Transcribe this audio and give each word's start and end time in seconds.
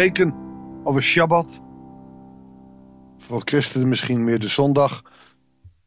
spreken 0.00 0.34
over 0.84 1.02
Shabbat. 1.02 1.60
Voor 3.18 3.42
christenen 3.44 3.88
misschien 3.88 4.24
meer 4.24 4.38
de 4.38 4.48
zondag. 4.48 5.02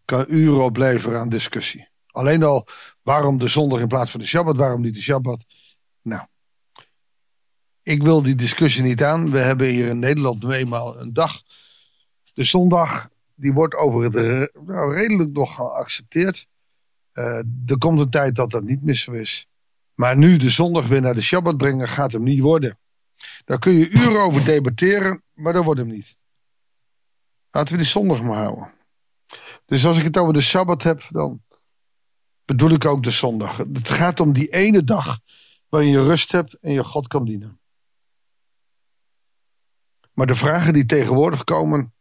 Kan 0.05 0.25
uren 0.27 0.63
opleveren 0.63 1.19
aan 1.19 1.29
discussie. 1.29 1.87
Alleen 2.07 2.43
al 2.43 2.67
waarom 3.01 3.37
de 3.37 3.47
zondag 3.47 3.79
in 3.79 3.87
plaats 3.87 4.11
van 4.11 4.19
de 4.19 4.25
Shabbat, 4.25 4.57
waarom 4.57 4.81
niet 4.81 4.93
de 4.93 5.01
Shabbat. 5.01 5.45
Nou, 6.01 6.25
ik 7.83 8.03
wil 8.03 8.21
die 8.21 8.35
discussie 8.35 8.83
niet 8.83 9.03
aan. 9.03 9.31
We 9.31 9.37
hebben 9.37 9.67
hier 9.67 9.87
in 9.87 9.99
Nederland 9.99 10.43
nu 10.43 10.51
eenmaal 10.51 10.99
een 10.99 11.13
dag. 11.13 11.41
De 12.33 12.43
zondag, 12.43 13.09
die 13.35 13.53
wordt 13.53 13.75
over 13.75 14.03
het 14.03 14.13
nou, 14.65 14.95
redelijk 14.95 15.31
nog 15.31 15.55
geaccepteerd. 15.55 16.47
Uh, 17.13 17.37
er 17.65 17.77
komt 17.77 17.99
een 17.99 18.09
tijd 18.09 18.35
dat 18.35 18.51
dat 18.51 18.63
niet 18.63 18.83
meer 18.83 18.93
zo 18.93 19.11
is. 19.11 19.47
Maar 19.95 20.17
nu 20.17 20.37
de 20.37 20.49
zondag 20.49 20.87
weer 20.87 21.01
naar 21.01 21.15
de 21.15 21.21
Shabbat 21.21 21.57
brengen, 21.57 21.87
gaat 21.87 22.11
hem 22.11 22.23
niet 22.23 22.39
worden. 22.39 22.77
Daar 23.45 23.59
kun 23.59 23.73
je 23.73 23.89
uren 23.89 24.21
over 24.21 24.45
debatteren, 24.45 25.23
maar 25.33 25.53
dat 25.53 25.63
wordt 25.63 25.79
hem 25.79 25.89
niet. 25.89 26.17
Laten 27.51 27.71
we 27.71 27.77
die 27.77 27.87
zondag 27.87 28.21
maar 28.21 28.37
houden. 28.37 28.73
Dus 29.65 29.85
als 29.85 29.97
ik 29.97 30.03
het 30.03 30.17
over 30.17 30.33
de 30.33 30.41
Shabbat 30.41 30.83
heb, 30.83 31.03
dan 31.09 31.43
bedoel 32.45 32.69
ik 32.69 32.85
ook 32.85 33.03
de 33.03 33.11
zondag. 33.11 33.57
Het 33.57 33.89
gaat 33.89 34.19
om 34.19 34.31
die 34.31 34.47
ene 34.47 34.83
dag 34.83 35.19
waarin 35.69 35.89
je 35.89 36.03
rust 36.03 36.31
hebt 36.31 36.53
en 36.53 36.71
je 36.71 36.83
God 36.83 37.07
kan 37.07 37.25
dienen. 37.25 37.59
Maar 40.13 40.27
de 40.27 40.35
vragen 40.35 40.73
die 40.73 40.85
tegenwoordig 40.85 41.43
komen, 41.43 41.93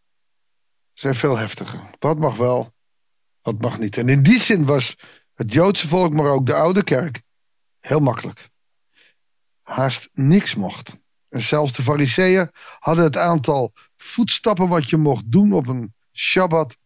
zijn 0.92 1.14
veel 1.14 1.36
heftiger. 1.36 1.90
Wat 1.98 2.18
mag 2.18 2.36
wel, 2.36 2.74
wat 3.42 3.60
mag 3.60 3.78
niet. 3.78 3.96
En 3.96 4.08
in 4.08 4.22
die 4.22 4.40
zin 4.40 4.64
was 4.64 4.96
het 5.34 5.52
Joodse 5.52 5.88
volk, 5.88 6.12
maar 6.12 6.30
ook 6.30 6.46
de 6.46 6.54
oude 6.54 6.84
kerk, 6.84 7.22
heel 7.80 8.00
makkelijk. 8.00 8.50
Haast 9.62 10.08
niks 10.12 10.54
mocht. 10.54 11.01
En 11.32 11.40
zelfs 11.40 11.72
de 11.72 11.82
fariseeën 11.82 12.50
hadden 12.78 13.04
het 13.04 13.16
aantal 13.16 13.72
voetstappen 13.96 14.68
wat 14.68 14.90
je 14.90 14.96
mocht 14.96 15.32
doen 15.32 15.52
op 15.52 15.66
een 15.66 15.94
Shabbat 16.12 16.76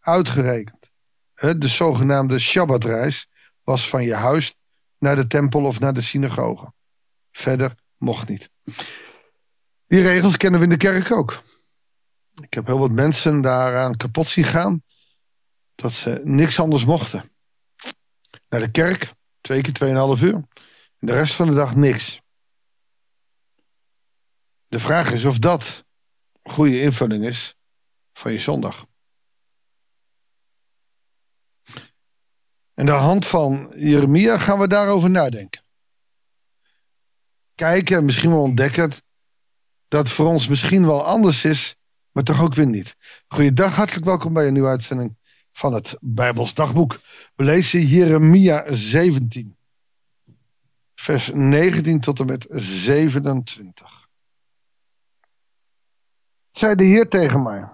uitgerekend. 0.00 0.90
De 1.34 1.68
zogenaamde 1.68 2.38
Shabbatreis 2.38 3.28
was 3.62 3.88
van 3.88 4.04
je 4.04 4.14
huis 4.14 4.54
naar 4.98 5.16
de 5.16 5.26
tempel 5.26 5.60
of 5.60 5.80
naar 5.80 5.92
de 5.92 6.00
synagoge. 6.00 6.72
Verder 7.30 7.74
mocht 7.98 8.28
niet. 8.28 8.50
Die 9.86 10.02
regels 10.02 10.36
kennen 10.36 10.60
we 10.60 10.66
in 10.66 10.72
de 10.72 10.76
kerk 10.76 11.12
ook. 11.12 11.42
Ik 12.42 12.54
heb 12.54 12.66
heel 12.66 12.78
wat 12.78 12.90
mensen 12.90 13.40
daaraan 13.40 13.96
kapot 13.96 14.26
zien 14.26 14.44
gaan. 14.44 14.82
Dat 15.74 15.92
ze 15.92 16.20
niks 16.24 16.60
anders 16.60 16.84
mochten. 16.84 17.30
Naar 18.48 18.60
de 18.60 18.70
kerk, 18.70 19.12
twee 19.40 19.60
keer 19.60 19.72
tweeënhalf 19.72 20.22
uur. 20.22 20.34
En 20.34 21.06
de 21.06 21.12
rest 21.12 21.34
van 21.34 21.48
de 21.48 21.54
dag 21.54 21.76
niks. 21.76 22.22
De 24.74 24.80
vraag 24.80 25.12
is 25.12 25.24
of 25.24 25.38
dat 25.38 25.84
een 26.42 26.52
goede 26.52 26.80
invulling 26.80 27.24
is 27.24 27.56
van 28.12 28.32
je 28.32 28.38
zondag. 28.38 28.86
En 32.74 32.86
de 32.86 32.92
hand 32.92 33.26
van 33.26 33.72
Jeremia 33.76 34.38
gaan 34.38 34.58
we 34.58 34.68
daarover 34.68 35.10
nadenken. 35.10 35.62
Kijken 37.54 37.96
en 37.96 38.04
misschien 38.04 38.30
wel 38.30 38.40
ontdekken 38.40 38.92
dat 39.88 40.08
voor 40.08 40.26
ons 40.26 40.48
misschien 40.48 40.86
wel 40.86 41.04
anders 41.04 41.44
is, 41.44 41.76
maar 42.12 42.24
toch 42.24 42.42
ook 42.42 42.54
weer 42.54 42.66
niet. 42.66 42.96
Goeiedag, 43.26 43.74
hartelijk 43.74 44.04
welkom 44.04 44.32
bij 44.32 44.46
een 44.46 44.52
nieuwe 44.52 44.68
uitzending 44.68 45.16
van 45.52 45.72
het 45.72 45.96
Bijbels 46.00 46.54
Dagboek. 46.54 47.00
We 47.34 47.44
lezen 47.44 47.86
Jeremia 47.86 48.64
17, 48.72 49.56
vers 50.94 51.30
19 51.32 52.00
tot 52.00 52.20
en 52.20 52.26
met 52.26 52.46
27 52.48 54.02
zei 56.56 56.74
de 56.74 56.84
Heer 56.84 57.08
tegen 57.08 57.42
mij. 57.42 57.68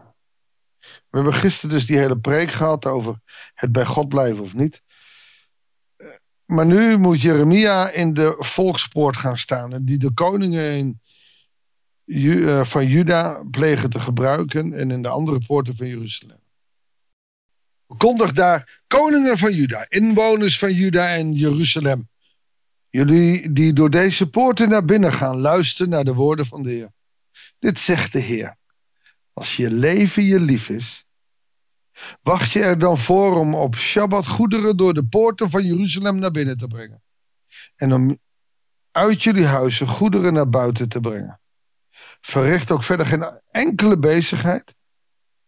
We 0.81 1.17
hebben 1.17 1.35
gisteren 1.35 1.75
dus 1.75 1.87
die 1.87 1.99
hele 1.99 2.19
preek 2.19 2.51
gehad 2.51 2.87
over 2.87 3.21
het 3.55 3.73
bij 3.73 3.85
God 3.85 4.09
blijven 4.09 4.43
of 4.43 4.55
niet. 4.55 4.83
Eh, 5.97 6.07
maar 6.45 6.67
nu 6.67 6.99
moet 6.99 7.21
Jeremia 7.21 7.91
in 7.91 8.15
de 8.15 8.35
volkspoort 8.39 9.17
gaan 9.17 9.39
staan. 9.39 9.73
En 9.73 9.85
die 9.85 9.99
de 9.99 10.13
koningen 10.13 10.73
in, 10.73 11.01
uh, 12.05 12.65
van 12.65 12.87
Juda 12.87 13.45
plegen 13.51 13.91
te 13.91 14.01
gebruiken. 14.01 14.73
En 14.73 14.91
in 14.91 15.03
de 15.03 15.09
andere 15.09 15.39
poorten 15.47 15.77
van 15.77 15.87
Jeruzalem. 15.87 16.39
Kondig 17.97 18.33
daar 18.33 18.83
koningen 18.87 19.39
van 19.39 19.53
Juda, 19.53 19.87
inwoners 19.89 20.59
van 20.59 20.73
Juda 20.73 21.15
en 21.15 21.33
Jeruzalem. 21.33 22.09
Jullie 22.91 23.53
die 23.53 23.73
door 23.73 23.91
deze 23.91 24.29
poorten 24.29 24.69
naar 24.69 24.85
binnen 24.85 25.13
gaan, 25.13 25.39
luisteren 25.39 25.91
naar 25.91 26.05
de 26.05 26.15
woorden 26.15 26.47
van 26.47 26.63
de 26.63 26.71
Heer. 26.71 26.91
Dit 27.59 27.79
zegt 27.79 28.13
de 28.13 28.19
Heer. 28.19 28.59
Als 29.41 29.57
je 29.57 29.71
leven 29.71 30.23
je 30.23 30.41
lief 30.41 30.69
is, 30.69 31.05
wacht 32.23 32.53
je 32.53 32.63
er 32.63 32.79
dan 32.79 32.99
voor 32.99 33.37
om 33.37 33.55
op 33.55 33.75
Shabbat 33.75 34.27
goederen 34.27 34.77
door 34.77 34.95
de 34.95 35.07
poorten 35.07 35.51
van 35.51 35.65
Jeruzalem 35.65 36.19
naar 36.19 36.31
binnen 36.31 36.57
te 36.57 36.67
brengen. 36.67 37.03
En 37.77 37.93
om 37.93 38.19
uit 38.91 39.23
jullie 39.23 39.47
huizen 39.47 39.87
goederen 39.87 40.33
naar 40.33 40.49
buiten 40.49 40.89
te 40.89 41.01
brengen. 41.01 41.41
Verricht 42.21 42.71
ook 42.71 42.83
verder 42.83 43.07
geen 43.07 43.41
enkele 43.51 43.99
bezigheid. 43.99 44.75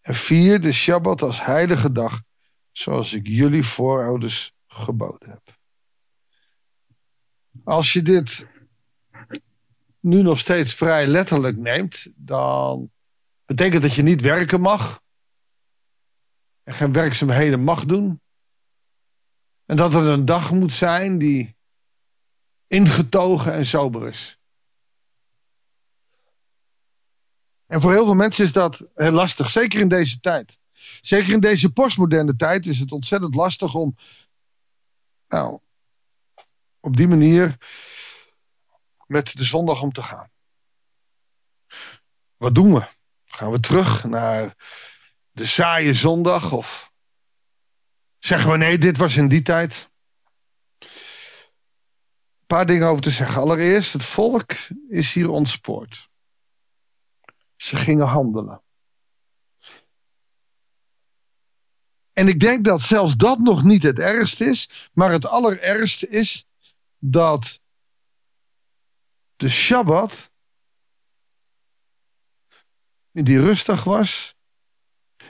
En 0.01 0.15
vier 0.15 0.61
de 0.61 0.73
Shabbat 0.73 1.23
als 1.23 1.45
heilige 1.45 1.93
dag, 1.93 2.23
zoals 2.71 3.13
ik 3.13 3.27
jullie 3.27 3.65
voorouders 3.65 4.53
geboden 4.67 5.31
heb. 5.31 5.59
Als 7.65 7.93
je 7.93 8.03
dit 8.03 8.47
nu 10.01 10.23
nog 10.23 10.39
steeds 10.39 10.75
vrij 10.75 11.07
letterlijk 11.07 11.57
neemt, 11.57 12.13
dan 12.17 12.91
betekent 13.55 13.83
dat 13.83 13.95
je 13.95 14.03
niet 14.03 14.21
werken 14.21 14.61
mag. 14.61 15.03
En 16.63 16.75
geen 16.75 16.93
werkzaamheden 16.93 17.61
mag 17.61 17.85
doen. 17.85 18.21
En 19.65 19.77
dat 19.77 19.95
er 19.95 20.05
een 20.05 20.25
dag 20.25 20.53
moet 20.53 20.73
zijn 20.73 21.19
die 21.19 21.57
ingetogen 22.67 23.53
en 23.53 23.67
sober 23.67 24.09
is. 24.09 24.39
En 27.67 27.81
voor 27.81 27.93
heel 27.93 28.05
veel 28.05 28.15
mensen 28.15 28.45
is 28.45 28.53
dat 28.53 28.87
heel 28.95 29.11
lastig, 29.11 29.51
zeker 29.51 29.81
in 29.81 29.89
deze 29.89 30.21
tijd. 30.21 30.59
Zeker 31.01 31.33
in 31.33 31.41
deze 31.41 31.73
postmoderne 31.73 32.37
tijd 32.37 32.67
is 32.67 32.79
het 32.79 32.93
ontzettend 32.93 33.35
lastig 33.35 33.75
om 33.75 33.97
nou, 35.29 35.61
op 36.81 36.97
die 36.97 37.09
manier 37.09 37.57
met 39.07 39.37
de 39.37 39.45
zondag 39.45 39.83
om 39.83 39.93
te 39.93 40.03
gaan. 40.03 40.31
Wat 42.37 42.55
doen 42.55 42.75
we? 42.75 43.01
Gaan 43.33 43.51
we 43.51 43.61
terug 43.61 44.05
naar 44.05 44.57
de 45.31 45.47
saaie 45.47 45.95
zondag? 45.95 46.53
Of 46.53 46.93
zeggen 48.19 48.51
we 48.51 48.57
nee, 48.57 48.79
dit 48.79 48.97
was 48.97 49.17
in 49.17 49.29
die 49.29 49.43
tijd? 49.43 49.91
Een 50.79 52.47
paar 52.47 52.67
dingen 52.67 52.89
over 52.89 53.03
te 53.03 53.11
zeggen. 53.11 53.43
Allereerst, 53.43 53.93
het 53.93 54.05
volk 54.05 54.53
is 54.89 55.13
hier 55.13 55.31
ontspoord. 55.31 56.09
Ze 57.57 57.77
gingen 57.77 58.07
handelen. 58.07 58.63
En 62.13 62.29
ik 62.29 62.41
denk 62.41 62.65
dat 62.65 62.83
zelfs 62.83 63.17
dat 63.17 63.39
nog 63.39 63.63
niet 63.63 63.83
het 63.83 63.99
ergste 63.99 64.45
is, 64.45 64.91
maar 64.93 65.11
het 65.11 65.27
allerergste 65.27 66.09
is 66.09 66.47
dat 66.99 67.61
de 69.37 69.49
Shabbat 69.49 70.32
die 73.13 73.41
rustig 73.41 73.85
was. 73.85 74.35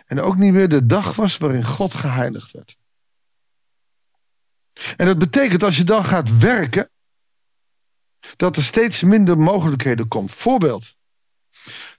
En 0.07 0.21
ook 0.21 0.37
niet 0.37 0.53
meer 0.53 0.69
de 0.69 0.87
dag 0.87 1.17
was 1.17 1.39
waarin 1.39 1.65
God 1.65 1.95
geheiligd 1.95 2.51
werd. 2.51 2.77
En 4.97 5.07
dat 5.07 5.19
betekent 5.19 5.63
als 5.63 5.77
je 5.77 5.85
dan 5.85 6.05
gaat 6.05 6.39
werken, 6.39 6.91
dat 8.37 8.57
er 8.57 8.63
steeds 8.63 9.03
minder 9.03 9.39
mogelijkheden 9.39 10.09
komt. 10.09 10.33
Voorbeeld. 10.33 10.95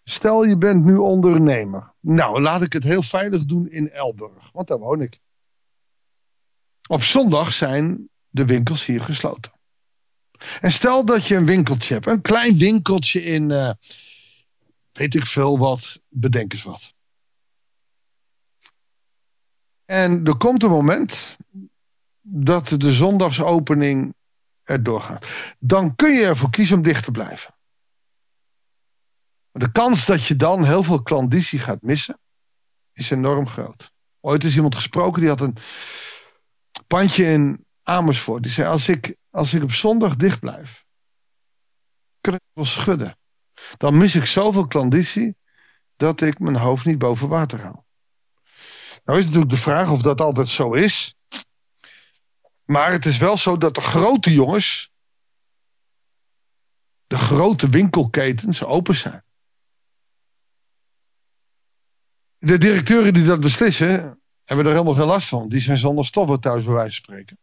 Stel 0.03 0.43
je 0.43 0.57
bent 0.57 0.85
nu 0.85 0.95
ondernemer. 0.95 1.93
Nou, 1.99 2.41
laat 2.41 2.61
ik 2.61 2.73
het 2.73 2.83
heel 2.83 3.01
veilig 3.01 3.45
doen 3.45 3.67
in 3.69 3.89
Elburg, 3.89 4.51
want 4.51 4.67
daar 4.67 4.79
woon 4.79 5.01
ik. 5.01 5.19
Op 6.87 7.03
zondag 7.03 7.51
zijn 7.51 8.09
de 8.29 8.45
winkels 8.45 8.85
hier 8.85 9.01
gesloten. 9.01 9.51
En 10.59 10.71
stel 10.71 11.05
dat 11.05 11.27
je 11.27 11.35
een 11.35 11.45
winkeltje 11.45 11.93
hebt, 11.93 12.05
een 12.05 12.21
klein 12.21 12.57
winkeltje 12.57 13.23
in, 13.23 13.49
uh, 13.49 13.71
weet 14.93 15.15
ik 15.15 15.25
veel 15.25 15.57
wat, 15.57 16.01
bedenk 16.09 16.53
eens 16.53 16.63
wat. 16.63 16.93
En 19.85 20.25
er 20.25 20.37
komt 20.37 20.63
een 20.63 20.69
moment 20.69 21.37
dat 22.21 22.67
de 22.67 22.93
zondagsopening 22.93 24.15
erdoor 24.63 25.01
gaat. 25.01 25.27
Dan 25.59 25.95
kun 25.95 26.13
je 26.13 26.25
ervoor 26.25 26.49
kiezen 26.49 26.75
om 26.75 26.83
dicht 26.83 27.03
te 27.03 27.11
blijven. 27.11 27.55
De 29.51 29.71
kans 29.71 30.05
dat 30.05 30.25
je 30.25 30.35
dan 30.35 30.65
heel 30.65 30.83
veel 30.83 31.03
klandizie 31.03 31.59
gaat 31.59 31.81
missen, 31.81 32.19
is 32.93 33.11
enorm 33.11 33.47
groot. 33.47 33.91
Ooit 34.19 34.43
is 34.43 34.55
iemand 34.55 34.75
gesproken, 34.75 35.19
die 35.19 35.29
had 35.29 35.41
een 35.41 35.57
pandje 36.87 37.25
in 37.25 37.65
Amersfoort. 37.83 38.43
Die 38.43 38.51
zei, 38.51 38.67
als 38.67 38.87
ik, 38.87 39.15
als 39.29 39.53
ik 39.53 39.63
op 39.63 39.71
zondag 39.71 40.15
dicht 40.15 40.39
blijf, 40.39 40.85
kan 42.19 42.33
ik 42.33 42.41
wel 42.53 42.65
schudden. 42.65 43.17
Dan 43.77 43.97
mis 43.97 44.15
ik 44.15 44.25
zoveel 44.25 44.67
klanditie 44.67 45.35
dat 45.95 46.21
ik 46.21 46.39
mijn 46.39 46.55
hoofd 46.55 46.85
niet 46.85 46.97
boven 46.97 47.27
water 47.27 47.61
hou. 47.61 47.75
Nou 49.03 49.19
is 49.19 49.25
natuurlijk 49.25 49.51
de 49.51 49.57
vraag 49.57 49.89
of 49.89 50.01
dat 50.01 50.21
altijd 50.21 50.47
zo 50.47 50.73
is. 50.73 51.15
Maar 52.65 52.91
het 52.91 53.05
is 53.05 53.17
wel 53.17 53.37
zo 53.37 53.57
dat 53.57 53.73
de 53.73 53.81
grote 53.81 54.33
jongens, 54.33 54.91
de 57.07 57.17
grote 57.17 57.69
winkelketens 57.69 58.63
open 58.63 58.95
zijn. 58.95 59.23
De 62.37 62.57
directeuren 62.57 63.13
die 63.13 63.25
dat 63.25 63.39
beslissen, 63.39 64.21
hebben 64.43 64.65
er 64.65 64.71
helemaal 64.71 64.93
geen 64.93 65.05
last 65.05 65.27
van. 65.27 65.47
Die 65.47 65.59
zijn 65.59 65.77
zonder 65.77 66.05
stoffen 66.05 66.39
thuis 66.39 66.63
bij 66.63 66.73
wijze 66.73 67.01
van 67.01 67.03
spreken. 67.03 67.37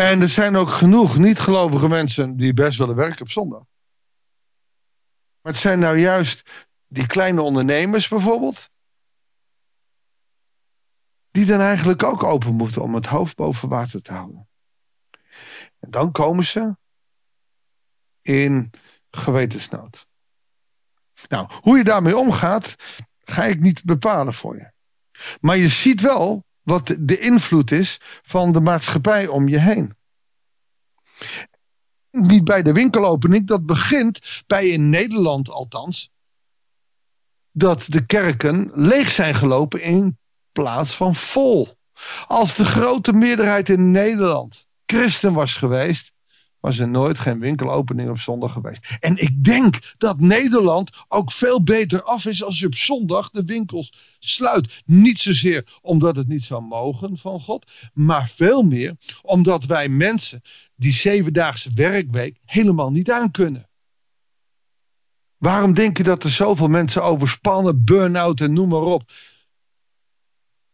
En 0.00 0.20
er 0.20 0.28
zijn 0.28 0.56
ook 0.56 0.70
genoeg 0.70 1.16
niet-gelovige 1.16 1.88
mensen 1.88 2.36
die 2.36 2.52
best 2.52 2.78
willen 2.78 2.94
werken 2.94 3.20
op 3.20 3.30
zondag. 3.30 3.64
Maar 5.42 5.52
het 5.52 5.60
zijn 5.60 5.78
nou 5.78 5.98
juist 5.98 6.68
die 6.86 7.06
kleine 7.06 7.42
ondernemers 7.42 8.08
bijvoorbeeld. 8.08 8.70
Die 11.30 11.46
dan 11.46 11.60
eigenlijk 11.60 12.02
ook 12.02 12.22
open 12.22 12.54
moeten 12.54 12.82
om 12.82 12.94
het 12.94 13.06
hoofd 13.06 13.36
boven 13.36 13.68
water 13.68 14.02
te 14.02 14.12
houden. 14.12 14.48
En 15.78 15.90
dan 15.90 16.12
komen 16.12 16.44
ze 16.44 16.76
in 18.22 18.70
gewetensnood. 19.10 20.06
Nou, 21.28 21.50
hoe 21.60 21.78
je 21.78 21.84
daarmee 21.84 22.16
omgaat, 22.16 22.74
ga 23.18 23.44
ik 23.44 23.60
niet 23.60 23.84
bepalen 23.84 24.34
voor 24.34 24.56
je. 24.56 24.72
Maar 25.40 25.56
je 25.56 25.68
ziet 25.68 26.00
wel 26.00 26.44
wat 26.62 26.96
de 26.98 27.18
invloed 27.18 27.70
is 27.70 27.98
van 28.22 28.52
de 28.52 28.60
maatschappij 28.60 29.26
om 29.26 29.48
je 29.48 29.58
heen. 29.58 29.94
Niet 32.10 32.44
bij 32.44 32.62
de 32.62 32.72
winkelopening, 32.72 33.46
dat 33.46 33.66
begint 33.66 34.42
bij 34.46 34.68
in 34.68 34.90
Nederland 34.90 35.50
althans, 35.50 36.10
dat 37.52 37.84
de 37.88 38.06
kerken 38.06 38.70
leeg 38.74 39.10
zijn 39.10 39.34
gelopen 39.34 39.82
in 39.82 40.18
plaats 40.52 40.94
van 40.94 41.14
vol. 41.14 41.78
Als 42.26 42.54
de 42.54 42.64
grote 42.64 43.12
meerderheid 43.12 43.68
in 43.68 43.90
Nederland 43.90 44.66
christen 44.86 45.32
was 45.32 45.54
geweest, 45.54 46.12
was 46.60 46.78
er 46.78 46.88
nooit 46.88 47.18
geen 47.18 47.38
winkelopening 47.38 48.10
op 48.10 48.18
zondag 48.18 48.52
geweest. 48.52 48.96
En 49.00 49.16
ik 49.16 49.44
denk 49.44 49.94
dat 49.96 50.20
Nederland 50.20 50.90
ook 51.08 51.32
veel 51.32 51.62
beter 51.62 52.02
af 52.02 52.24
is 52.24 52.44
als 52.44 52.58
je 52.58 52.66
op 52.66 52.74
zondag 52.74 53.30
de 53.30 53.44
winkels 53.44 53.92
sluit. 54.18 54.82
Niet 54.84 55.18
zozeer 55.18 55.78
omdat 55.82 56.16
het 56.16 56.28
niet 56.28 56.44
zou 56.44 56.62
mogen 56.62 57.16
van 57.16 57.40
God, 57.40 57.70
maar 57.94 58.28
veel 58.28 58.62
meer 58.62 58.96
omdat 59.22 59.64
wij 59.64 59.88
mensen 59.88 60.40
die 60.76 60.92
zevendaagse 60.92 61.70
werkweek 61.74 62.38
helemaal 62.44 62.90
niet 62.90 63.10
aankunnen. 63.10 63.68
Waarom 65.36 65.74
denk 65.74 65.96
je 65.96 66.02
dat 66.02 66.22
er 66.22 66.30
zoveel 66.30 66.68
mensen 66.68 67.02
overspannen, 67.02 67.84
burn-out 67.84 68.40
en 68.40 68.52
noem 68.52 68.68
maar 68.68 68.80
op 68.80 69.10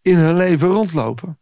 in 0.03 0.17
hun 0.17 0.37
leven 0.37 0.69
rondlopen? 0.69 1.39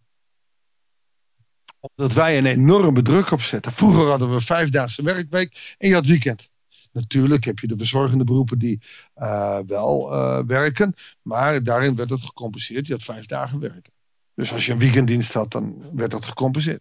Omdat 1.93 2.13
wij 2.13 2.39
een 2.39 2.47
enorme 2.47 3.03
druk 3.03 3.31
opzetten. 3.31 3.73
Vroeger 3.73 4.07
hadden 4.07 4.35
we 4.35 4.41
vijfdaagse 4.41 5.03
werkweek 5.03 5.75
en 5.79 5.89
je 5.89 5.95
had 5.95 6.07
weekend. 6.07 6.49
Natuurlijk 6.93 7.45
heb 7.45 7.59
je 7.59 7.67
de 7.67 7.77
verzorgende 7.77 8.25
beroepen 8.25 8.59
die 8.59 8.81
uh, 9.17 9.59
wel 9.67 10.13
uh, 10.13 10.39
werken. 10.47 10.95
Maar 11.23 11.63
daarin 11.63 11.97
werd 11.97 12.11
het 12.11 12.23
gecompenseerd. 12.23 12.87
Je 12.87 12.93
had 12.93 13.03
vijf 13.03 13.27
dagen 13.27 13.61
werken. 13.61 13.93
Dus 14.35 14.53
als 14.53 14.67
je 14.67 14.73
een 14.73 14.79
weekenddienst 14.79 15.33
had, 15.33 15.51
dan 15.51 15.91
werd 15.93 16.11
dat 16.11 16.25
gecompenseerd. 16.25 16.81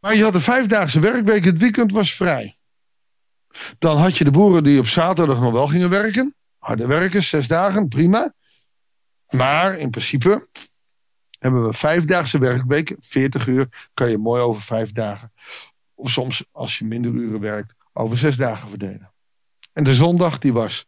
Maar 0.00 0.16
je 0.16 0.22
had 0.22 0.34
een 0.34 0.40
vijfdaagse 0.40 1.00
werkweek. 1.00 1.44
Het 1.44 1.58
weekend 1.58 1.92
was 1.92 2.14
vrij. 2.14 2.54
Dan 3.78 3.96
had 3.96 4.18
je 4.18 4.24
de 4.24 4.30
boeren 4.30 4.62
die 4.62 4.78
op 4.78 4.86
zaterdag 4.86 5.40
nog 5.40 5.52
wel 5.52 5.66
gingen 5.66 5.90
werken. 5.90 6.34
Harde 6.58 6.86
werken, 6.86 7.22
zes 7.22 7.46
dagen, 7.46 7.88
prima. 7.88 8.32
Maar 9.28 9.78
in 9.78 9.90
principe 9.90 10.48
hebben 11.40 11.62
we 11.62 11.72
vijfdaagse 11.72 12.38
werkweek. 12.38 12.96
40 12.98 13.46
uur 13.46 13.88
kan 13.94 14.10
je 14.10 14.18
mooi 14.18 14.42
over 14.42 14.62
vijf 14.62 14.92
dagen. 14.92 15.32
Of 15.94 16.10
soms, 16.10 16.44
als 16.52 16.78
je 16.78 16.84
minder 16.84 17.12
uren 17.12 17.40
werkt, 17.40 17.74
over 17.92 18.16
zes 18.16 18.36
dagen 18.36 18.68
verdelen. 18.68 19.12
En 19.72 19.84
de 19.84 19.94
zondag, 19.94 20.38
die 20.38 20.52
was 20.52 20.86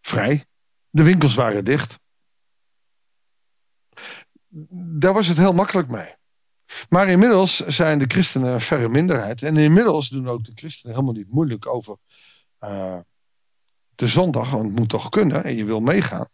vrij. 0.00 0.44
De 0.90 1.02
winkels 1.02 1.34
waren 1.34 1.64
dicht. 1.64 1.98
Daar 4.98 5.12
was 5.12 5.26
het 5.26 5.36
heel 5.36 5.52
makkelijk 5.52 5.88
mee. 5.88 6.14
Maar 6.88 7.08
inmiddels 7.08 7.56
zijn 7.56 7.98
de 7.98 8.06
christenen 8.06 8.52
een 8.52 8.60
verre 8.60 8.88
minderheid. 8.88 9.42
En 9.42 9.56
inmiddels 9.56 10.08
doen 10.08 10.28
ook 10.28 10.44
de 10.44 10.52
christenen 10.54 10.94
helemaal 10.94 11.14
niet 11.14 11.30
moeilijk 11.30 11.66
over 11.66 11.96
uh, 12.60 12.98
de 13.94 14.06
zondag. 14.06 14.50
Want 14.50 14.64
het 14.64 14.74
moet 14.74 14.88
toch 14.88 15.08
kunnen 15.08 15.44
en 15.44 15.56
je 15.56 15.64
wil 15.64 15.80
meegaan. 15.80 16.26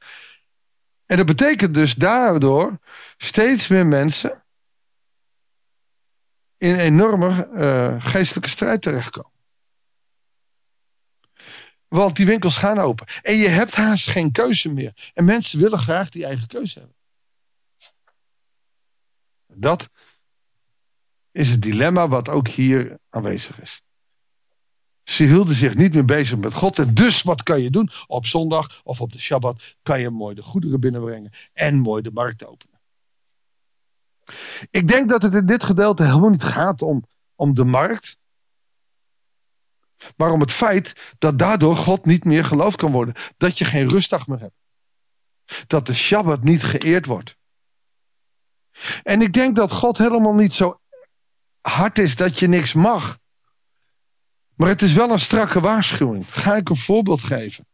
En 1.13 1.19
dat 1.19 1.27
betekent 1.27 1.75
dus 1.75 1.95
daardoor 1.95 2.79
steeds 3.17 3.69
meer 3.69 3.87
mensen 3.87 4.45
in 6.57 6.75
enorme 6.75 7.49
uh, 7.53 8.05
geestelijke 8.05 8.49
strijd 8.49 8.83
terechtkomen. 8.83 9.33
Want 11.89 12.17
die 12.17 12.27
winkels 12.27 12.57
gaan 12.57 12.79
open. 12.79 13.07
En 13.23 13.37
je 13.37 13.49
hebt 13.49 13.75
haast 13.75 14.11
geen 14.11 14.31
keuze 14.31 14.69
meer. 14.69 15.11
En 15.15 15.25
mensen 15.25 15.59
willen 15.59 15.79
graag 15.79 16.09
die 16.09 16.25
eigen 16.25 16.47
keuze 16.47 16.79
hebben. 16.79 16.97
Dat 19.47 19.89
is 21.31 21.49
het 21.49 21.63
dilemma 21.63 22.09
wat 22.09 22.29
ook 22.29 22.49
hier 22.49 22.99
aanwezig 23.09 23.61
is. 23.61 23.83
Ze 25.13 25.25
hielden 25.25 25.55
zich 25.55 25.75
niet 25.75 25.95
meer 25.95 26.05
bezig 26.05 26.39
met 26.39 26.55
God. 26.55 26.79
En 26.79 26.95
dus 26.95 27.23
wat 27.23 27.43
kan 27.43 27.61
je 27.61 27.71
doen? 27.71 27.91
Op 28.07 28.27
zondag 28.27 28.81
of 28.85 29.01
op 29.01 29.13
de 29.13 29.19
Shabbat 29.19 29.77
kan 29.83 30.01
je 30.01 30.11
mooi 30.11 30.35
de 30.35 30.43
goederen 30.43 30.81
binnenbrengen 30.81 31.33
en 31.53 31.79
mooi 31.79 32.03
de 32.03 32.11
markt 32.13 32.47
openen. 32.47 32.81
Ik 34.71 34.89
denk 34.89 35.09
dat 35.09 35.23
het 35.23 35.35
in 35.35 35.47
dit 35.47 35.63
gedeelte 35.63 36.05
helemaal 36.05 36.31
niet 36.31 36.45
gaat 36.45 36.83
om, 36.83 37.05
om 37.35 37.55
de 37.55 37.65
markt. 37.65 38.19
Maar 40.17 40.31
om 40.31 40.41
het 40.41 40.51
feit 40.51 41.15
dat 41.19 41.39
daardoor 41.39 41.77
God 41.77 42.05
niet 42.05 42.25
meer 42.25 42.45
geloofd 42.45 42.77
kan 42.77 42.93
worden. 42.93 43.15
Dat 43.37 43.59
je 43.59 43.65
geen 43.65 43.89
rustdag 43.89 44.27
meer 44.27 44.41
hebt. 44.41 44.61
Dat 45.67 45.87
de 45.87 45.95
Shabbat 45.95 46.45
niet 46.45 46.63
geëerd 46.63 47.07
wordt. 47.07 47.37
En 49.03 49.21
ik 49.21 49.33
denk 49.33 49.57
dat 49.57 49.73
God 49.73 49.99
helemaal 49.99 50.35
niet 50.35 50.53
zo 50.53 50.81
hard 51.61 51.99
is 51.99 52.17
dat 52.17 52.39
je 52.39 52.49
niks 52.49 52.73
mag. 52.73 53.21
Maar 54.63 54.71
het 54.71 54.83
is 54.83 54.93
wel 54.93 55.11
een 55.11 55.19
strakke 55.19 55.61
waarschuwing. 55.61 56.35
Ga 56.35 56.57
ik 56.57 56.69
een 56.69 56.77
voorbeeld 56.77 57.23
geven? 57.23 57.67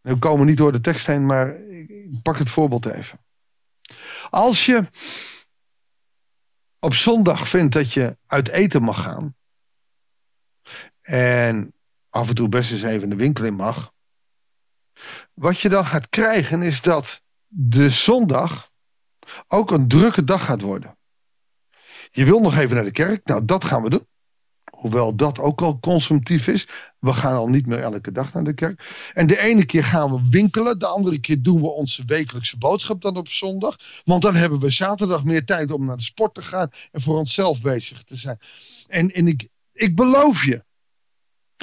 We 0.00 0.18
komen 0.18 0.46
niet 0.46 0.56
door 0.56 0.72
de 0.72 0.80
tekst 0.80 1.06
heen, 1.06 1.26
maar 1.26 1.56
ik 1.60 2.22
pak 2.22 2.38
het 2.38 2.50
voorbeeld 2.50 2.86
even. 2.86 3.20
Als 4.30 4.66
je 4.66 4.90
op 6.78 6.94
zondag 6.94 7.48
vindt 7.48 7.74
dat 7.74 7.92
je 7.92 8.18
uit 8.26 8.48
eten 8.48 8.82
mag 8.82 9.02
gaan. 9.02 9.36
En 11.00 11.74
af 12.10 12.28
en 12.28 12.34
toe 12.34 12.48
best 12.48 12.70
eens 12.72 12.82
even 12.82 13.08
de 13.08 13.16
winkel 13.16 13.44
in 13.44 13.54
mag. 13.54 13.92
Wat 15.34 15.60
je 15.60 15.68
dan 15.68 15.86
gaat 15.86 16.08
krijgen 16.08 16.62
is 16.62 16.80
dat 16.80 17.22
de 17.46 17.90
zondag 17.90 18.70
ook 19.46 19.70
een 19.70 19.88
drukke 19.88 20.24
dag 20.24 20.44
gaat 20.44 20.60
worden. 20.60 20.98
Je 22.10 22.24
wil 22.24 22.40
nog 22.40 22.58
even 22.58 22.74
naar 22.74 22.84
de 22.84 22.90
kerk. 22.90 23.26
Nou, 23.26 23.44
dat 23.44 23.64
gaan 23.64 23.82
we 23.82 23.90
doen. 23.90 24.08
Hoewel 24.80 25.14
dat 25.14 25.38
ook 25.38 25.62
al 25.62 25.78
consumptief 25.78 26.46
is. 26.46 26.66
We 26.98 27.12
gaan 27.12 27.34
al 27.34 27.48
niet 27.48 27.66
meer 27.66 27.78
elke 27.78 28.12
dag 28.12 28.32
naar 28.32 28.44
de 28.44 28.54
kerk. 28.54 29.10
En 29.12 29.26
de 29.26 29.38
ene 29.38 29.64
keer 29.64 29.84
gaan 29.84 30.10
we 30.10 30.28
winkelen. 30.30 30.78
De 30.78 30.86
andere 30.86 31.18
keer 31.18 31.42
doen 31.42 31.60
we 31.60 31.66
onze 31.66 32.02
wekelijkse 32.06 32.58
boodschap 32.58 33.00
dan 33.00 33.16
op 33.16 33.28
zondag. 33.28 33.76
Want 34.04 34.22
dan 34.22 34.34
hebben 34.34 34.60
we 34.60 34.70
zaterdag 34.70 35.24
meer 35.24 35.44
tijd 35.44 35.70
om 35.70 35.84
naar 35.84 35.96
de 35.96 36.02
sport 36.02 36.34
te 36.34 36.42
gaan. 36.42 36.70
En 36.92 37.00
voor 37.00 37.18
onszelf 37.18 37.62
bezig 37.62 38.02
te 38.02 38.16
zijn. 38.16 38.38
En, 38.88 39.10
en 39.10 39.28
ik, 39.28 39.48
ik 39.72 39.94
beloof 39.94 40.44
je. 40.44 40.64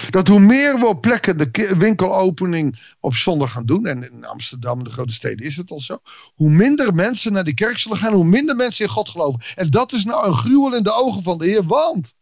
Dat 0.09 0.27
hoe 0.27 0.39
meer 0.39 0.79
we 0.79 0.97
plekken 0.97 1.37
de 1.37 1.75
winkelopening 1.77 2.95
op 2.99 3.13
zondag 3.13 3.51
gaan 3.51 3.65
doen. 3.65 3.85
En 3.85 4.11
in 4.11 4.25
Amsterdam 4.25 4.83
de 4.83 4.89
grote 4.89 5.13
steden 5.13 5.45
is 5.45 5.55
het 5.55 5.71
al 5.71 5.79
zo. 5.79 5.97
Hoe 6.35 6.49
minder 6.49 6.93
mensen 6.93 7.33
naar 7.33 7.43
de 7.43 7.53
kerk 7.53 7.77
zullen 7.77 7.97
gaan. 7.97 8.13
Hoe 8.13 8.25
minder 8.25 8.55
mensen 8.55 8.85
in 8.85 8.91
God 8.91 9.09
geloven. 9.09 9.41
En 9.55 9.69
dat 9.69 9.93
is 9.93 10.03
nou 10.03 10.27
een 10.27 10.33
gruwel 10.33 10.75
in 10.75 10.83
de 10.83 10.93
ogen 10.93 11.23
van 11.23 11.37
de 11.37 11.45
Heer. 11.45 11.65
Want 11.65 12.15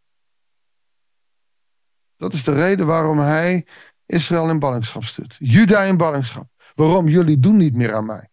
dat 2.18 2.34
is 2.34 2.44
de 2.44 2.54
reden 2.54 2.86
waarom 2.86 3.20
hij 3.20 3.66
Israël 4.06 4.50
in 4.50 4.60
ballingschap 4.60 5.04
stuurt. 5.04 5.36
Juda 5.40 5.82
in 5.82 5.98
ballingschap. 5.98 6.48
Waarom? 6.76 7.08
Jullie 7.08 7.40
doen 7.40 7.58
niet 7.58 7.74
meer 7.74 7.96
aan 7.96 8.06
mij. 8.06 8.30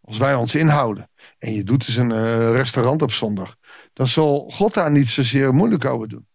Als 0.00 0.18
wij 0.18 0.34
ons 0.34 0.54
inhouden. 0.54 1.10
En 1.38 1.52
je 1.52 1.62
doet 1.62 1.86
dus 1.86 1.96
een 1.96 2.10
uh, 2.10 2.50
restaurant 2.50 3.02
op 3.02 3.10
zondag. 3.10 3.56
Dan 3.92 4.06
zal 4.06 4.50
God 4.50 4.74
daar 4.74 4.90
niet 4.90 5.08
zozeer 5.08 5.54
moeilijk 5.54 5.84
over 5.84 6.08
doen. 6.08 6.26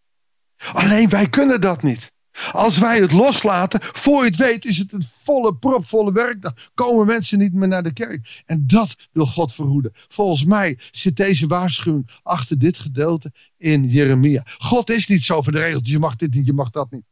Alleen 0.74 1.10
wij 1.10 1.30
kunnen 1.30 1.62
dat 1.62 1.82
niet. 1.82 2.12
Als 2.52 2.78
wij 2.78 3.00
het 3.00 3.12
loslaten, 3.12 3.80
voor 3.82 4.20
je 4.20 4.30
het 4.30 4.36
weet, 4.36 4.66
is 4.66 4.78
het 4.78 4.94
een 4.94 5.06
volle, 5.24 5.56
propvolle 5.56 6.12
werkdag. 6.12 6.54
Komen 6.74 7.06
mensen 7.06 7.38
niet 7.38 7.54
meer 7.54 7.68
naar 7.68 7.84
de 7.84 7.94
kerk. 7.94 8.42
En 8.46 8.64
dat 8.68 8.96
wil 9.12 9.26
God 9.26 9.54
verhoeden. 9.54 9.92
Volgens 9.94 10.44
mij 10.44 10.80
zit 10.92 11.16
deze 11.16 11.48
waarschuwing 11.48 12.10
achter 12.24 12.58
dit 12.58 12.78
gedeelte 12.78 13.32
in 13.58 13.88
Jeremia. 13.88 14.44
God 14.58 14.90
is 14.90 15.08
niet 15.08 15.24
zo 15.24 15.42
voor 15.42 15.52
de 15.52 15.60
regels, 15.60 15.90
je 15.90 16.00
mag 16.00 16.16
dit 16.16 16.34
niet, 16.34 16.46
je 16.46 16.54
mag 16.54 16.70
dat 16.70 16.92
niet. 16.92 17.06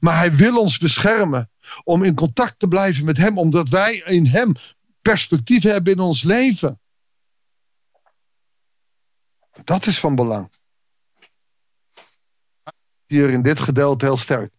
Maar 0.00 0.16
hij 0.16 0.36
wil 0.36 0.60
ons 0.60 0.78
beschermen 0.78 1.50
om 1.84 2.02
in 2.02 2.14
contact 2.14 2.58
te 2.58 2.68
blijven 2.68 3.04
met 3.04 3.16
hem, 3.16 3.38
omdat 3.38 3.68
wij 3.68 3.94
in 3.94 4.26
hem 4.26 4.52
perspectief 5.00 5.62
hebben 5.62 5.92
in 5.92 5.98
ons 5.98 6.22
leven. 6.22 6.80
Dat 9.64 9.86
is 9.86 9.98
van 9.98 10.14
belang. 10.14 10.50
Hier 13.06 13.30
in 13.30 13.42
dit 13.42 13.60
gedeelte 13.60 14.04
heel 14.04 14.16
sterk. 14.16 14.53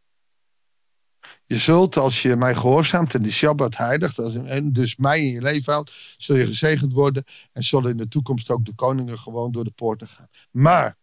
Je 1.48 1.58
zult, 1.58 1.98
als 1.98 2.22
je 2.22 2.36
mij 2.36 2.56
gehoorzaamt 2.56 3.14
en 3.14 3.22
die 3.22 3.32
Shabbat 3.32 3.78
heiligt, 3.78 4.18
en 4.18 4.74
dus 4.74 4.96
mij 4.96 5.20
in 5.20 5.32
je 5.32 5.42
leven 5.42 5.74
houdt, 5.74 6.16
zul 6.18 6.36
je 6.36 6.46
gezegend 6.46 6.94
worden 6.94 7.24
en 7.52 7.64
zullen 7.64 7.92
in 7.92 7.98
de 7.98 8.08
toekomst 8.08 8.50
ook 8.50 8.66
de 8.66 8.76
koningen 8.76 9.20
gewoon 9.20 9.52
door 9.52 9.64
de 9.64 9.72
poorten 9.72 10.08
gaan. 10.08 10.28
Maar, 10.52 10.98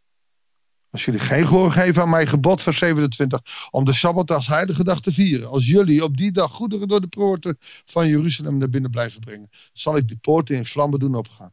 als 0.91 1.05
jullie 1.05 1.21
geen 1.21 1.47
gehoor 1.47 1.73
geven 1.73 2.03
aan 2.03 2.11
mijn 2.11 2.27
gebod 2.27 2.63
van 2.63 2.73
27, 2.73 3.69
om 3.71 3.85
de 3.85 3.93
Sabbat 3.93 4.31
als 4.31 4.47
heilige 4.47 4.85
dag 4.85 5.01
te 5.01 5.13
vieren, 5.13 5.49
als 5.49 5.67
jullie 5.67 6.05
op 6.05 6.17
die 6.17 6.33
dag 6.33 6.51
goederen 6.51 6.89
door 6.89 7.01
de 7.01 7.09
poorten 7.09 7.57
van 7.85 8.09
Jeruzalem 8.09 8.59
naar 8.59 8.69
binnen 8.69 8.91
blijven 8.91 9.21
brengen, 9.21 9.51
zal 9.73 9.97
ik 9.97 10.09
die 10.09 10.17
poorten 10.17 10.57
in 10.57 10.67
vlammen 10.67 10.99
doen 10.99 11.15
opgaan. 11.15 11.53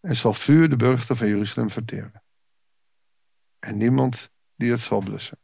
En 0.00 0.16
zal 0.16 0.34
vuur 0.34 0.68
de 0.68 0.76
burchten 0.76 1.16
van 1.16 1.28
Jeruzalem 1.28 1.70
verteren. 1.70 2.22
En 3.58 3.76
niemand 3.76 4.30
die 4.56 4.70
het 4.70 4.80
zal 4.80 5.00
blussen. 5.00 5.38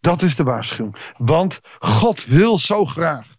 Dat 0.00 0.22
is 0.22 0.36
de 0.36 0.42
waarschuwing. 0.42 0.96
Want 1.16 1.60
God 1.78 2.24
wil 2.24 2.58
zo 2.58 2.84
graag 2.84 3.36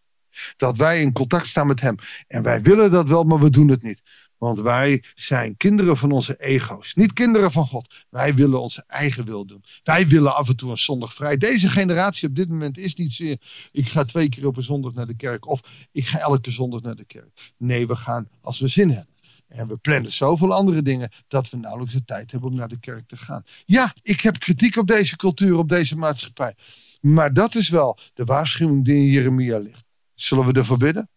dat 0.58 0.78
wij 0.78 1.02
in 1.02 1.12
contact 1.12 1.46
staan 1.46 1.68
met 1.68 1.80
Hem. 1.80 1.96
En 2.28 2.44
wij 2.44 2.62
willen 2.62 2.92
dat 2.92 3.08
wel, 3.08 3.24
maar 3.24 3.40
we 3.40 3.50
doen 3.50 3.68
het 3.68 3.82
niet. 3.82 4.02
Want 4.38 4.60
wij 4.60 5.04
zijn 5.14 5.58
kinderen 5.58 5.98
van 5.98 6.12
onze 6.12 6.36
ego's. 6.36 6.94
Niet 6.94 7.14
kinderen 7.14 7.52
van 7.52 7.66
God. 7.66 8.06
Wij 8.10 8.34
willen 8.34 8.62
onze 8.62 8.84
eigen 8.88 9.26
wil 9.26 9.46
doen. 9.46 9.64
Wij 9.84 10.08
willen 10.08 10.36
af 10.36 10.48
en 10.48 10.56
toe 10.56 10.72
een 10.72 10.78
zondag 10.78 11.14
vrij. 11.14 11.38
Deze 11.38 11.70
generatie 11.70 12.28
op 12.28 12.36
dit 12.36 12.50
moment 12.50 12.78
is 12.78 12.96
niet 12.96 13.14
zeer. 13.14 13.38
Ik 13.72 13.88
ga 13.90 14.04
twee 14.04 14.30
keer 14.30 14.48
op 14.48 14.58
een 14.58 14.64
zondag 14.64 14.94
naar 14.94 15.08
de 15.08 15.16
kerk. 15.16 15.48
Of 15.48 15.62
ik 15.92 16.08
ga 16.08 16.20
elke 16.20 16.52
zondag 16.52 16.82
naar 16.82 16.96
de 16.96 17.06
kerk. 17.06 17.52
Nee, 17.58 17.88
we 17.88 17.96
gaan 17.96 18.30
als 18.42 18.60
we 18.60 18.68
zin 18.68 18.90
hebben. 18.90 19.14
En 19.50 19.68
we 19.68 19.78
plannen 19.78 20.12
zoveel 20.12 20.54
andere 20.54 20.82
dingen 20.82 21.12
dat 21.28 21.50
we 21.50 21.58
nauwelijks 21.58 21.94
de 21.94 22.04
tijd 22.04 22.32
hebben 22.32 22.50
om 22.50 22.56
naar 22.56 22.68
de 22.68 22.80
kerk 22.80 23.08
te 23.08 23.18
gaan. 23.18 23.44
Ja, 23.66 23.94
ik 24.02 24.20
heb 24.20 24.38
kritiek 24.38 24.76
op 24.76 24.88
deze 24.88 25.16
cultuur, 25.16 25.58
op 25.58 25.70
deze 25.70 25.98
maatschappij. 25.98 26.56
Maar 27.02 27.34
dat 27.34 27.56
is 27.56 27.70
wel 27.70 27.98
de 28.14 28.24
waarschuwing 28.24 28.86
die 28.86 28.96
in 28.96 29.06
Jeremia 29.06 29.58
ligt. 29.58 29.84
Zullen 30.14 30.46
we 30.46 30.60
ervoor 30.60 30.78
bidden? 30.78 31.10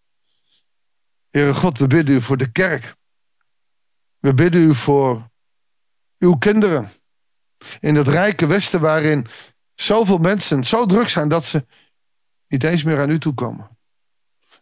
Heere 1.31 1.55
God, 1.55 1.79
we 1.79 1.87
bidden 1.87 2.15
u 2.15 2.23
voor 2.23 2.37
de 2.37 2.51
kerk. 2.51 2.97
We 4.19 4.35
bidden 4.35 4.61
u 4.61 4.75
voor 4.75 5.31
uw 6.19 6.35
kinderen. 6.35 6.91
In 7.81 7.95
het 7.95 8.09
rijke 8.09 8.47
Westen 8.47 8.81
waarin 8.81 9.27
zoveel 9.75 10.19
mensen 10.19 10.65
zo 10.65 10.87
druk 10.87 11.09
zijn 11.09 11.29
dat 11.29 11.45
ze 11.45 11.67
niet 12.49 12.63
eens 12.63 12.83
meer 12.83 13.01
aan 13.01 13.11
u 13.11 13.19
toe 13.19 13.35
komen. 13.35 13.79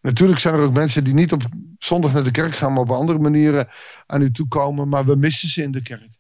Natuurlijk 0.01 0.41
zijn 0.41 0.55
er 0.55 0.61
ook 0.61 0.73
mensen 0.73 1.05
die 1.05 1.15
niet 1.15 1.33
op 1.33 1.43
zondag 1.79 2.13
naar 2.13 2.25
de 2.25 2.31
kerk 2.31 2.55
gaan, 2.55 2.73
maar 2.73 2.83
op 2.83 2.91
andere 2.91 3.19
manieren 3.19 3.69
aan 4.07 4.23
u 4.23 4.31
toekomen. 4.31 4.89
Maar 4.89 5.05
we 5.05 5.17
missen 5.17 5.49
ze 5.49 5.63
in 5.63 5.71
de 5.71 5.83
kerk. 5.83 6.19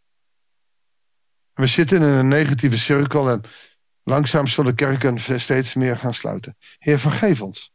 We 1.52 1.66
zitten 1.66 1.96
in 1.96 2.02
een 2.02 2.28
negatieve 2.28 2.78
cirkel 2.78 3.30
en 3.30 3.42
langzaam 4.02 4.46
zullen 4.46 4.74
kerken 4.74 5.40
steeds 5.40 5.74
meer 5.74 5.98
gaan 5.98 6.14
sluiten. 6.14 6.56
Heer, 6.78 6.98
vergeef 6.98 7.42
ons 7.42 7.72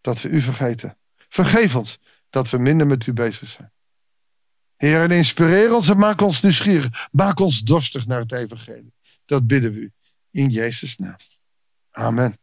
dat 0.00 0.20
we 0.20 0.28
u 0.28 0.40
vergeten. 0.40 0.96
Vergeef 1.28 1.76
ons 1.76 1.98
dat 2.30 2.50
we 2.50 2.58
minder 2.58 2.86
met 2.86 3.06
u 3.06 3.12
bezig 3.12 3.48
zijn. 3.48 3.72
Heer, 4.76 5.00
en 5.02 5.10
inspireer 5.10 5.74
ons 5.74 5.88
en 5.88 5.98
maak 5.98 6.20
ons 6.20 6.42
nieuwsgierig. 6.42 7.08
Maak 7.10 7.38
ons 7.38 7.60
dorstig 7.60 8.06
naar 8.06 8.20
het 8.20 8.32
evangelie. 8.32 8.94
Dat 9.24 9.46
bidden 9.46 9.72
we 9.72 9.78
u. 9.78 9.90
In 10.30 10.48
Jezus' 10.48 10.96
naam. 10.96 11.16
Amen. 11.90 12.41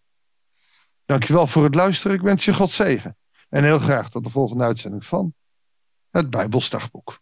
Dankjewel 1.10 1.48
voor 1.48 1.63
het 1.63 1.75
luisteren. 1.75 2.16
Ik 2.16 2.22
wens 2.22 2.46
je 2.46 2.54
God 2.54 2.72
zegen. 2.72 3.18
En 3.50 3.63
heel 3.63 3.80
graag 3.80 4.10
tot 4.10 4.24
de 4.24 4.30
volgende 4.30 4.63
uitzending 4.63 5.06
van 5.06 5.34
het 6.10 6.30
Bijbelsdagboek. 6.30 7.20